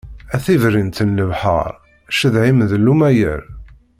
[0.35, 1.71] A tiberrint n lebḥer,
[2.11, 3.41] cceḍḥ-im d llumayer.